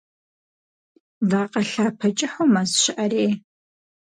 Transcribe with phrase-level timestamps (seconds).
[1.29, 3.31] Вакъэ лъапэ кӀыхьу мэз щыӀэрей.